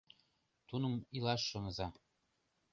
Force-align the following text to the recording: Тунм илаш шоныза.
Тунм 0.67 0.93
илаш 1.17 1.41
шоныза. 1.49 1.87